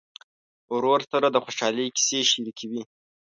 [0.75, 2.81] ورور سره د خوشحالۍ کیسې شريکې وي.